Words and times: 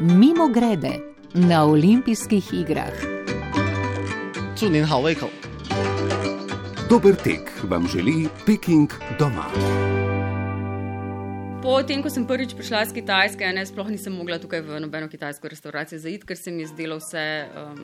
Mimo 0.00 0.48
grede 0.48 1.00
na 1.34 1.64
olimpijskih 1.64 2.54
igrah. 2.54 2.94
Dober 6.90 7.14
tek 7.14 7.52
vam 7.62 7.88
želi 7.88 8.28
Peking 8.46 8.90
doma. 9.18 9.44
Potem, 11.68 12.00
ko 12.00 12.08
sem 12.08 12.24
prvič 12.24 12.54
prišla 12.56 12.78
iz 12.86 12.92
Kitajske, 12.96 13.44
ne, 13.52 13.60
sploh 13.68 13.90
nisem 13.92 14.14
mogla 14.16 14.38
tukaj 14.40 14.62
v 14.64 14.78
nobeno 14.80 15.04
kitajsko 15.12 15.50
restauracijo 15.52 15.98
zaiti, 16.00 16.24
ker 16.24 16.38
se 16.40 16.48
mi 16.48 16.62
je 16.62 16.70
zdelo 16.70 16.96
vse 16.96 17.24
um, 17.44 17.82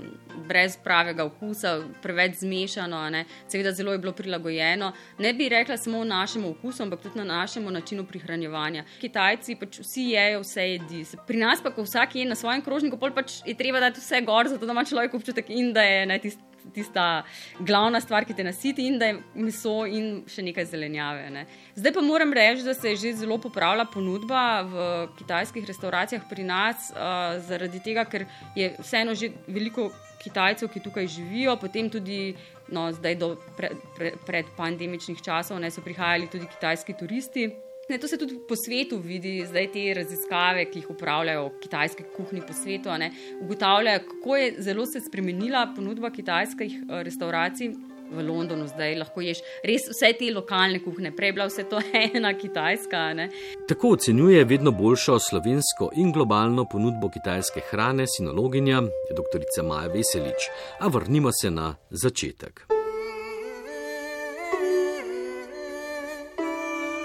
brez 0.48 0.78
pravega 0.80 1.26
okusa, 1.28 1.74
preveč 2.00 2.38
zmešano, 2.40 3.02
seveda 3.44 3.74
zelo 3.76 3.92
je 3.92 4.00
bilo 4.00 4.14
prilagojeno. 4.16 4.88
Ne 5.20 5.34
bi 5.36 5.50
rekla 5.52 5.76
samo 5.76 6.00
v 6.00 6.08
našem 6.14 6.48
okusu, 6.48 6.86
ampak 6.86 7.04
tudi 7.04 7.20
na 7.20 7.28
našem 7.42 7.68
načinu 7.68 8.06
prihranjevanja. 8.08 8.86
Kitajci 9.04 9.58
pač 9.60 9.82
vsi 9.84 10.06
jejo 10.14 10.40
vse 10.40 10.64
jedi. 10.70 11.04
Pri 11.28 11.44
nas 11.44 11.60
pa, 11.60 11.68
ko 11.68 11.84
vsak 11.84 12.16
je 12.16 12.24
na 12.24 12.40
svojem 12.40 12.64
krožniku, 12.64 12.96
pač 12.96 13.42
je 13.44 13.52
treba 13.52 13.84
dati 13.84 14.00
vse 14.00 14.24
gor, 14.24 14.48
zato 14.48 14.64
da 14.64 14.72
ima 14.72 14.88
človek 14.88 15.20
občutek 15.20 15.52
in 15.52 15.74
da 15.76 15.84
je 15.84 16.08
ne, 16.08 16.18
tisti 16.24 16.53
tista 16.72 17.24
glavna 17.60 18.00
stvar, 18.00 18.24
ki 18.24 18.34
te 18.34 18.44
nasiti, 18.44 18.86
in 18.86 18.98
da 18.98 19.10
je 19.10 19.18
meso 19.34 19.84
in 19.86 20.22
še 20.30 20.42
nekaj 20.46 20.70
zelenjave. 20.72 21.28
Ne. 21.34 21.44
Zdaj 21.76 21.92
pa 21.92 22.04
moram 22.04 22.32
reči, 22.32 22.64
da 22.64 22.74
se 22.74 22.94
je 22.94 22.96
že 22.96 23.12
zelo 23.24 23.38
popravila 23.38 23.84
ponudba 23.84 24.62
v 24.62 24.88
kitajskih 25.18 25.66
restauracijah 25.68 26.24
pri 26.30 26.46
nas, 26.48 26.90
uh, 26.94 27.36
zaradi 27.44 27.82
tega, 27.84 28.04
ker 28.04 28.26
je 28.56 28.72
vseeno 28.80 29.14
že 29.14 29.32
veliko 29.46 29.90
Kitajcev, 30.24 30.70
ki 30.72 30.80
tukaj 30.80 31.06
živijo, 31.06 31.56
potem 31.60 31.90
tudi. 31.90 32.34
No, 32.72 32.86
zdaj, 32.96 33.18
do 33.20 33.26
pre, 33.58 33.68
pre, 33.92 34.14
pred 34.24 34.46
pandemičnih 34.56 35.20
časov, 35.20 35.58
ne, 35.60 35.68
so 35.68 35.82
prihajali 35.84 36.30
tudi 36.32 36.48
kitajski 36.48 36.94
turisti. 36.96 37.50
Ne, 37.88 37.98
to 37.98 38.08
se 38.08 38.18
tudi 38.18 38.38
po 38.48 38.56
svetu 38.56 38.98
vidi, 38.98 39.46
zdaj 39.46 39.66
te 39.72 39.84
raziskave, 39.94 40.64
ki 40.70 40.78
jih 40.78 40.90
upravljajo 40.90 41.50
kitajske 41.60 42.04
kuhinje 42.16 42.42
po 42.46 42.52
svetu. 42.52 42.92
Ne, 42.98 43.10
ugotavljajo, 43.40 44.00
kako 44.08 44.36
je 44.36 44.54
zelo 44.58 44.86
se 44.86 45.00
spremenila 45.00 45.66
ponudba 45.76 46.10
kitajskih 46.10 46.72
eh, 46.72 47.02
restauracij. 47.02 47.74
V 48.14 48.22
Londonu 48.22 48.66
zdaj 48.68 48.98
lahko 49.00 49.22
ješ 49.24 49.40
res 49.64 49.86
vse 49.88 50.10
te 50.18 50.28
lokalne 50.30 50.78
kuhne, 50.84 51.10
prej 51.16 51.32
bila 51.32 51.46
vse 51.48 51.64
to 51.68 51.80
ena 52.14 52.34
kitajska. 52.38 53.00
Ne? 53.16 53.28
Tako 53.68 53.94
ocenjuje 53.96 54.44
vedno 54.44 54.70
boljšo 54.76 55.18
slovensko 55.18 55.90
in 55.96 56.12
globalno 56.12 56.68
ponudbo 56.72 57.08
kitajske 57.08 57.64
hrane 57.70 58.06
sinologinja, 58.16 58.84
dr. 59.16 59.64
Maja 59.64 59.88
Veselič. 59.88 60.48
A 60.80 60.88
vrnimo 60.88 61.32
se 61.32 61.50
na 61.50 61.74
začetek. 61.90 62.73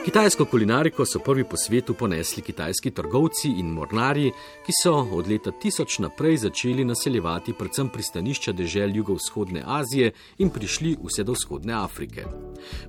Kitajsko 0.05 0.45
kulinariko 0.45 1.05
so 1.05 1.19
prvi 1.19 1.44
po 1.44 1.58
svetu 1.58 1.94
ponesli 1.94 2.42
kitajski 2.42 2.92
trgovci 2.92 3.50
in 3.59 3.73
mornari, 3.75 4.31
ki 4.66 4.73
so 4.83 4.94
od 5.11 5.28
leta 5.28 5.52
1000 5.52 6.00
naprej 6.02 6.38
začeli 6.38 6.86
naseljevati 6.86 7.53
predvsem 7.53 7.89
pristanišča 7.89 8.52
dežel 8.52 8.95
jugovzhodne 8.95 9.64
Azije 9.66 10.11
in 10.38 10.50
prišli 10.50 10.95
vse 11.03 11.23
do 11.23 11.36
vzhodne 11.36 11.73
Afrike. 11.73 12.25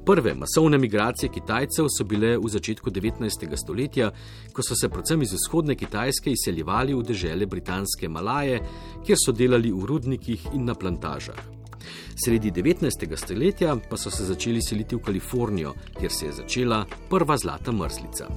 Prve 0.06 0.34
masovne 0.34 0.78
migracije 0.78 1.32
Kitajcev 1.34 1.90
so 1.98 2.04
bile 2.04 2.36
v 2.38 2.48
začetku 2.48 2.90
19. 2.90 3.56
stoletja, 3.56 4.12
ko 4.52 4.62
so 4.62 4.78
se 4.78 4.88
predvsem 4.88 5.22
iz 5.22 5.34
vzhodne 5.34 5.74
Kitajske 5.74 6.30
izseljevali 6.30 6.94
v 6.94 7.02
dežele 7.02 7.46
britanske 7.46 8.08
Malaje, 8.08 8.62
kjer 9.06 9.18
so 9.18 9.32
delali 9.32 9.72
v 9.72 9.86
rudnikih 9.86 10.54
in 10.54 10.64
na 10.64 10.74
plantažah. 10.74 11.59
Sredi 12.24 12.50
19. 12.50 13.16
stoletja 13.16 13.76
pa 13.90 13.96
so 13.96 14.10
se 14.10 14.24
začeli 14.24 14.62
seliti 14.62 14.96
v 14.96 15.02
Kalifornijo, 15.02 15.74
kjer 15.98 16.12
se 16.12 16.26
je 16.26 16.32
začela 16.32 16.84
prva 17.10 17.36
zlata 17.36 17.72
mrzlica. 17.72 18.28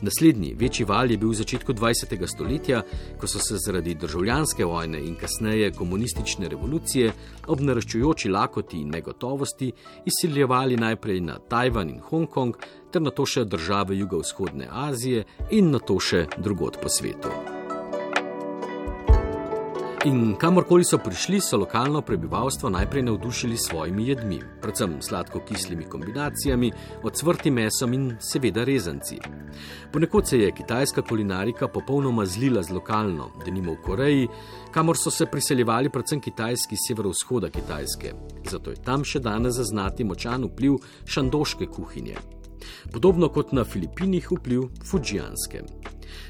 Naslednji 0.00 0.54
večji 0.54 0.84
val 0.84 1.10
je 1.10 1.16
bil 1.18 1.30
v 1.30 1.34
začetku 1.34 1.72
20. 1.72 2.26
stoletja, 2.26 2.82
ko 3.18 3.26
so 3.26 3.38
se 3.38 3.56
zaradi 3.66 3.94
državljanske 3.94 4.64
vojne 4.64 5.00
in 5.00 5.14
kasneje 5.16 5.70
komunistične 5.72 6.48
revolucije 6.48 7.12
ob 7.46 7.60
naraščujoči 7.60 8.28
lakoti 8.28 8.80
in 8.80 8.90
negotovosti 8.90 9.72
izsiljevali 10.04 10.76
najprej 10.76 11.20
na 11.20 11.38
Tajvan 11.38 11.90
in 11.90 12.00
Hongkong, 12.00 12.56
ter 12.92 13.02
na 13.02 13.10
to 13.10 13.26
še 13.26 13.44
države 13.44 13.98
jugovzhodne 13.98 14.68
Azije 14.70 15.24
in 15.50 15.70
na 15.70 15.78
to 15.78 16.00
še 16.00 16.26
drugot 16.36 16.80
po 16.82 16.88
svetu. 16.88 17.43
In 20.04 20.34
kamorkoli 20.36 20.84
so 20.84 20.98
prišli, 21.00 21.38
so 21.40 21.56
lokalno 21.56 22.02
prebivalstvo 22.04 22.68
najprej 22.70 23.02
navdušili 23.02 23.56
s 23.56 23.68
svojimi 23.68 24.08
jedmi, 24.08 24.40
predvsem 24.60 24.98
sladko-kislimi 25.00 25.86
kombinacijami, 25.88 26.72
odsvrtim 27.02 27.54
mesom 27.54 27.92
in 27.96 28.10
seveda 28.20 28.64
rezanci. 28.64 29.16
Ponekod 29.92 30.28
se 30.28 30.38
je 30.38 30.50
kitajska 30.52 31.02
kulinarika 31.02 31.68
popolnoma 31.68 32.26
zlila 32.26 32.62
z 32.62 32.76
lokalno, 32.76 33.30
denimo 33.44 33.72
v 33.72 33.82
Koreji, 33.86 34.28
kamor 34.72 35.00
so 35.00 35.10
se 35.10 35.26
priseljevali 35.26 35.88
predvsem 35.88 36.20
kitajski 36.20 36.76
severovzhoda 36.88 37.48
Kitajske. 37.48 38.12
Zato 38.50 38.76
je 38.76 38.82
tam 38.84 39.04
še 39.04 39.24
danes 39.24 39.56
zaznati 39.56 40.04
močan 40.04 40.44
vpliv 40.44 40.76
šandoške 41.06 41.66
kuhinje. 41.66 42.20
Podobno 42.92 43.28
kot 43.28 43.56
na 43.56 43.64
Filipinih 43.64 44.28
vpliv 44.36 44.68
fujianske. 44.84 45.64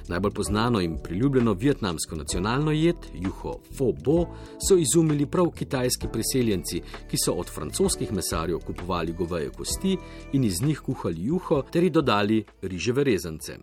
Najbolj 0.09 0.45
znano 0.49 0.81
in 0.81 0.99
priljubljeno 1.03 1.53
vietnamsko 1.53 2.17
nacionalno 2.17 2.73
jed, 2.73 2.97
juho 3.15 3.59
fo 3.79 3.93
bo, 4.05 4.27
so 4.69 4.77
izumili 4.77 5.27
prav 5.27 5.51
kitajski 5.51 6.09
priseljenci, 6.13 6.83
ki 7.11 7.17
so 7.25 7.33
od 7.33 7.51
francoskih 7.51 8.13
mesarjev 8.13 8.59
kupovali 8.59 9.13
goveje 9.13 9.51
kosti 9.51 9.97
in 10.33 10.45
iz 10.45 10.63
njih 10.63 10.81
kuhali 10.81 11.25
juho 11.25 11.63
ter 11.63 11.83
jih 11.83 11.93
dodali 11.93 12.45
riževe 12.63 13.05
rezance. 13.05 13.59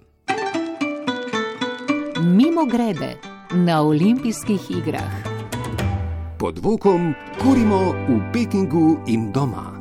Mimo 2.24 2.66
grede 2.66 3.18
na 3.54 3.82
olimpijskih 3.82 4.72
igrah. 4.72 5.12
Pod 6.40 6.60
vokom 6.64 7.14
kurimo 7.44 7.92
v 7.92 8.32
Pekingu 8.34 8.98
in 9.08 9.32
doma. 9.32 9.81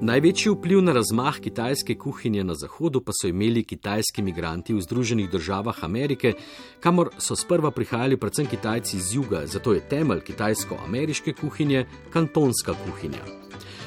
Največji 0.00 0.48
vpliv 0.54 0.80
na 0.80 0.94
razmah 0.96 1.38
kitajske 1.44 1.94
kuhinje 1.94 2.40
na 2.44 2.54
Zahodu 2.54 3.02
pa 3.04 3.12
so 3.12 3.28
imeli 3.28 3.60
kitajski 3.68 4.22
imigranti 4.22 4.72
v 4.72 4.80
Združenih 4.80 5.28
državah 5.28 5.84
Amerike, 5.84 6.32
kamor 6.80 7.10
so 7.18 7.36
sprva 7.36 7.68
prihajali 7.70 8.16
predvsem 8.16 8.46
Kitajci 8.48 8.96
iz 8.96 9.12
juga, 9.14 9.44
zato 9.46 9.74
je 9.76 9.82
temelj 9.88 10.22
kitajsko-ameriške 10.24 11.34
kuhinje 11.40 11.84
kantonska 12.10 12.72
kuhinja. 12.84 13.20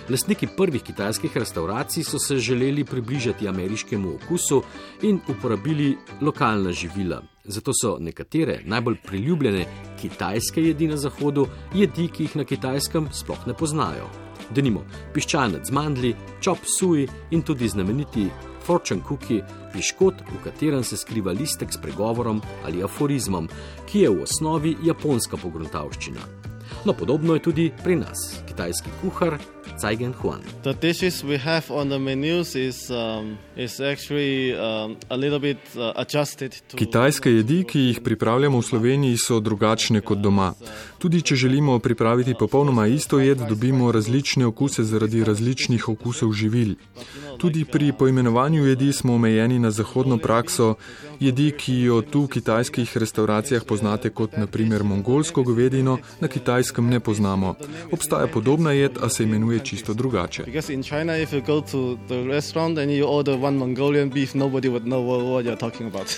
Lastniki 0.10 0.48
prvih 0.58 0.84
kitajskih 0.84 1.38
restauracij 1.38 2.04
so 2.04 2.20
se 2.20 2.38
želeli 2.38 2.84
približati 2.86 3.48
ameriškemu 3.48 4.16
okusu 4.16 4.62
in 5.02 5.20
uporabili 5.28 5.98
lokalna 6.22 6.72
živila. 6.72 7.24
Zato 7.44 7.72
so 7.74 7.98
nekatere 8.00 8.62
najbolj 8.66 8.98
priljubljene 9.08 9.66
kitajske 10.02 10.62
jedi 10.62 10.88
na 10.88 10.98
Zahodu 10.98 11.48
jedi, 11.74 12.08
ki 12.08 12.24
jih 12.24 12.36
na 12.36 12.44
kitajskem 12.44 13.10
sploh 13.12 13.48
ne 13.48 13.54
poznajo 13.54 14.10
denimo 14.54 14.86
piščanec 15.14 15.68
z 15.68 15.76
mandli, 15.76 16.16
čop 16.42 16.66
suji 16.78 17.08
in 17.32 17.42
tudi 17.42 17.68
znameniti 17.68 18.30
fortune 18.64 19.02
cookie, 19.08 19.44
piškot, 19.74 20.24
v 20.30 20.44
katerem 20.44 20.84
se 20.84 20.98
skriva 20.98 21.34
listek 21.36 21.74
s 21.74 21.82
pregovorom 21.82 22.42
ali 22.66 22.84
aforizmom, 22.84 23.50
ki 23.90 24.06
je 24.06 24.14
v 24.14 24.24
osnovi 24.24 24.78
japonska 24.84 25.38
pogruntavščina. 25.38 26.24
No, 26.86 26.94
podobno 26.94 27.34
je 27.34 27.40
tudi 27.40 27.72
pri 27.84 27.96
nas. 27.96 28.42
Kitajski 28.48 28.90
kuhar 29.02 29.38
Cajgen 29.80 30.14
Huan. 30.14 30.42
The 30.64 30.74
dishes 30.74 31.24
we 31.24 31.38
have 31.38 31.64
on 31.70 31.90
the 31.90 32.00
menus 32.00 32.56
is, 32.56 32.90
um, 32.90 33.38
is 33.56 33.80
actually 33.80 34.54
um, 34.54 34.98
a 35.10 35.18
little 35.18 35.40
bit 35.40 35.58
uh, 35.76 35.92
adjusted 35.96 36.52
to. 36.68 36.78
Kitajske 36.78 37.32
jedi, 37.32 37.64
ki 37.64 37.80
jih 37.80 38.02
pripravljamo 38.04 38.60
v 38.60 38.64
Sloveniji, 38.64 39.18
so 39.18 39.40
drugačne 39.40 40.02
kot 40.02 40.20
doma. 40.20 40.54
Tudi 41.00 41.22
če 41.22 41.36
želimo 41.36 41.80
pripraviti 41.80 42.36
popolnoma 42.40 42.88
isto 42.88 43.20
jed, 43.20 43.38
dobimo 43.50 43.92
različne 43.92 44.46
okuse 44.46 44.84
zaradi 44.84 45.24
različnih 45.24 45.90
okusov 45.90 46.34
živil. 46.34 46.76
Tudi 47.38 47.66
pri 47.66 47.92
poimenovanju 48.00 48.66
jedi 48.66 48.94
smo 48.94 49.16
omejeni 49.16 49.60
na 49.60 49.72
zahodno 49.72 50.18
prakso. 50.18 50.76
Jedi, 51.20 51.52
ki 51.52 51.74
jo 51.88 52.02
tu 52.02 52.24
v 52.24 52.28
kitajskih 52.38 52.98
restauracijah 52.98 53.64
poznate 53.68 54.10
kot 54.10 54.38
naprimer 54.38 54.84
mongolsko 54.84 55.44
govedino, 55.44 55.98
na 56.20 56.28
kitajskem 56.28 56.73
ne 56.82 57.00
poznamo. 57.00 57.56
Obstaja 57.92 58.28
podobna 58.28 58.72
jed, 58.72 58.98
a 59.02 59.10
se 59.10 59.24
imenuje 59.24 59.60
čisto 59.60 59.94
drugače. 59.94 60.44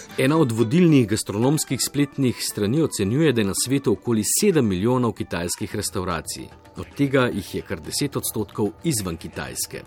Ena 0.17 0.37
od 0.37 0.51
vodilnih 0.51 1.07
gastronomskih 1.07 1.79
spletnih 1.87 2.35
strani 2.39 2.81
ocenjuje, 2.81 3.31
da 3.33 3.41
je 3.41 3.45
na 3.45 3.53
svetu 3.65 3.91
okoli 3.91 4.23
7 4.43 4.61
milijonov 4.61 5.11
kitajskih 5.11 5.75
restauracij. 5.75 6.47
Od 6.77 6.85
tega 6.97 7.29
jih 7.33 7.55
je 7.55 7.61
kar 7.61 7.79
10 7.79 8.17
odstotkov 8.17 8.71
izven 8.83 9.17
Kitajske. 9.17 9.81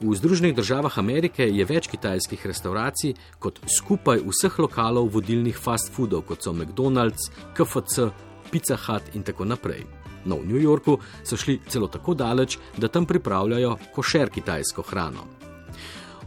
V 0.00 0.14
Združenih 0.16 0.54
državah 0.56 0.98
Amerike 0.98 1.44
je 1.44 1.64
več 1.68 1.90
kitajskih 1.92 2.46
restauracij 2.48 3.12
kot 3.38 3.58
skupaj 3.68 4.22
vseh 4.24 4.54
lokalov 4.58 5.10
vodilnih 5.12 5.58
fast 5.60 5.92
foodov, 5.92 6.24
kot 6.24 6.40
so 6.40 6.54
McDonald's, 6.56 7.28
KFC, 7.52 8.08
Pizza 8.50 8.76
Hut 8.76 9.14
in 9.14 9.22
tako 9.22 9.44
naprej. 9.44 9.84
No, 10.24 10.36
v 10.36 10.46
New 10.46 10.60
Yorku 10.60 10.98
so 11.24 11.36
šli 11.36 11.60
celo 11.68 11.88
tako 11.88 12.14
daleč, 12.14 12.58
da 12.76 12.88
tam 12.88 13.06
pripravljajo 13.06 13.76
košer 13.94 14.30
kitajsko 14.30 14.82
hrano. 14.82 15.24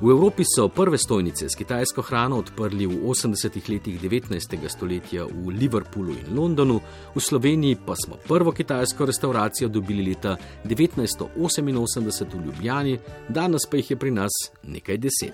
V 0.02 0.10
Evropi 0.10 0.44
so 0.56 0.68
prve 0.68 0.98
stojnice 0.98 1.50
s 1.50 1.56
kitajsko 1.56 2.02
hrano 2.02 2.38
odprli 2.38 2.86
v 2.86 2.96
80-ih 3.06 3.70
letih 3.70 4.02
19. 4.02 4.70
stoletja 4.70 5.26
v 5.26 5.54
Liverpoolu 5.54 6.16
in 6.18 6.38
Londonu, 6.38 6.82
v 7.16 7.22
Sloveniji 7.22 7.78
pa 7.86 7.94
smo 7.96 8.18
prvo 8.28 8.52
kitajsko 8.52 9.06
restauracijo 9.06 9.70
dobili 9.70 10.04
leta 10.10 10.38
1988 10.66 12.26
v 12.34 12.46
Ljubljani, 12.46 12.98
danes 13.30 13.62
pa 13.70 13.78
jih 13.78 13.92
je 13.92 13.98
pri 13.98 14.12
nas 14.12 14.32
nekaj 14.64 14.98
deset. 14.98 15.34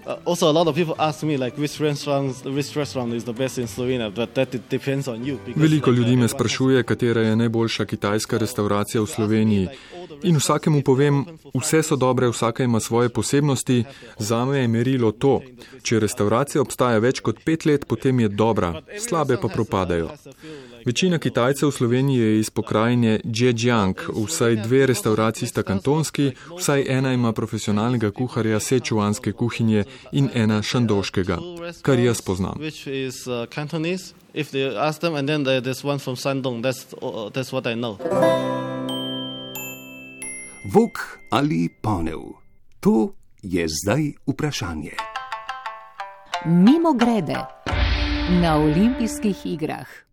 Veliko 5.55 5.91
ljudi 5.91 6.15
me 6.15 6.27
sprašuje, 6.27 6.83
katera 6.83 7.21
je 7.21 7.35
najboljša 7.35 7.85
kitajska 7.85 8.37
restauracija 8.37 9.01
v 9.01 9.07
Sloveniji. 9.07 9.67
In 10.23 10.35
vsakemu 10.35 10.83
povem, 10.83 11.25
vse 11.53 11.83
so 11.83 11.95
dobre, 11.95 12.27
vsaka 12.27 12.63
ima 12.63 12.79
svoje 12.79 13.09
posebnosti, 13.09 13.83
za 14.17 14.48
me 14.49 14.59
je 14.59 14.67
merilo 14.67 15.11
to. 15.11 15.41
Če 15.83 15.99
restauracija 15.99 16.61
obstaja 16.61 16.99
več 16.99 17.21
kot 17.25 17.43
pet 17.45 17.65
let, 17.65 17.85
potem 17.87 18.19
je 18.19 18.29
dobra, 18.29 18.73
slabe 18.99 19.37
pa 19.41 19.47
propadajo. 19.47 20.09
Večina 20.85 21.19
Kitajcev 21.19 21.69
v 21.69 21.75
Sloveniji 21.75 22.19
je 22.19 22.39
iz 22.39 22.49
pokrajine 22.49 23.19
Zhejiang, 23.23 23.99
vsaj 24.25 24.55
dve 24.63 24.85
restauraciji 24.89 25.49
sta 25.49 25.63
kantonski, 25.63 26.31
vsaj 26.57 26.85
ena 26.87 27.13
ima 27.13 27.33
profesionalnega 27.33 28.11
kuharja 28.11 28.59
sečuanske 28.59 29.33
kuhinje 29.33 29.83
in 30.11 30.29
ena 30.33 30.61
šandoškega, 30.61 31.37
kar 31.81 31.99
jaz 31.99 32.21
poznam. 32.21 32.57
If 34.33 34.51
they 34.51 34.77
ask 34.77 35.01
them, 35.01 35.15
and 35.15 35.27
then 35.27 35.43
there's 35.43 35.83
one 35.83 35.97
from 35.97 36.15
Shandong, 36.15 36.61
that's, 36.61 36.85
uh, 37.01 37.29
that's 37.33 37.51
what 37.51 37.65
I 37.65 37.73
know. 37.73 37.97
Vok 40.69 41.19
ali 41.31 41.69
ponev? 41.81 42.19
To 42.79 43.13
je 43.41 43.65
zdaj 43.67 44.11
vprašanje. 44.27 44.91
Mimo 46.45 46.93
grede 46.93 47.37
na 48.41 48.57
olimpijskih 48.57 49.45
igrah. 49.45 50.08